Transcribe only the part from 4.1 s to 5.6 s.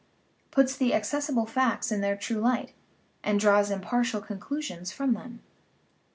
conclusions from them.